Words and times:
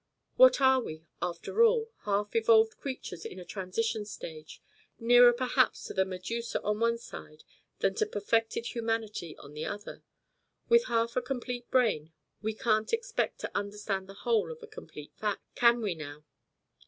What 0.35 0.59
are 0.59 0.79
we, 0.81 1.05
after 1.21 1.61
all? 1.61 1.91
Half 2.05 2.35
evolved 2.35 2.77
creatures 2.79 3.23
in 3.23 3.37
a 3.37 3.45
transition 3.45 4.03
stage, 4.03 4.59
nearer 4.97 5.31
perhaps 5.31 5.83
to 5.83 5.93
the 5.93 6.05
Medusa 6.05 6.59
on 6.63 6.77
the 6.77 6.81
one 6.81 6.97
side 6.97 7.43
than 7.81 7.93
to 7.93 8.07
perfected 8.07 8.65
humanity 8.73 9.37
on 9.37 9.53
the 9.53 9.65
other. 9.65 10.01
With 10.67 10.85
half 10.85 11.15
a 11.15 11.21
complete 11.21 11.69
brain 11.69 12.13
we 12.41 12.55
can't 12.55 12.91
expect 12.93 13.41
to 13.41 13.51
understand 13.55 14.09
the 14.09 14.15
whole 14.25 14.51
of 14.51 14.63
a 14.63 14.67
complete 14.67 15.13
fact, 15.15 15.43
can 15.53 15.81
we, 15.83 15.93
now? 15.93 16.23